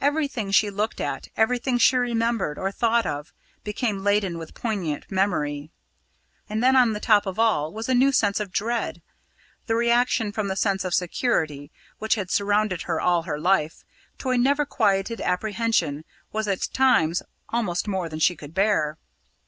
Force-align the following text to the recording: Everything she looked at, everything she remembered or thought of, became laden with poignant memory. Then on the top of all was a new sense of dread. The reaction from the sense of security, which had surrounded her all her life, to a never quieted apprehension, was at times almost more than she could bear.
Everything 0.00 0.50
she 0.50 0.68
looked 0.68 1.00
at, 1.00 1.28
everything 1.36 1.78
she 1.78 1.96
remembered 1.96 2.58
or 2.58 2.72
thought 2.72 3.06
of, 3.06 3.32
became 3.62 4.02
laden 4.02 4.36
with 4.36 4.52
poignant 4.52 5.08
memory. 5.12 5.70
Then 6.48 6.74
on 6.74 6.92
the 6.92 6.98
top 6.98 7.24
of 7.24 7.38
all 7.38 7.72
was 7.72 7.88
a 7.88 7.94
new 7.94 8.10
sense 8.10 8.40
of 8.40 8.50
dread. 8.50 9.00
The 9.66 9.76
reaction 9.76 10.32
from 10.32 10.48
the 10.48 10.56
sense 10.56 10.84
of 10.84 10.92
security, 10.92 11.70
which 12.00 12.16
had 12.16 12.32
surrounded 12.32 12.82
her 12.82 13.00
all 13.00 13.22
her 13.22 13.38
life, 13.38 13.84
to 14.18 14.30
a 14.30 14.38
never 14.38 14.66
quieted 14.66 15.20
apprehension, 15.20 16.04
was 16.32 16.48
at 16.48 16.66
times 16.72 17.22
almost 17.48 17.86
more 17.86 18.08
than 18.08 18.18
she 18.18 18.34
could 18.34 18.54
bear. 18.54 18.98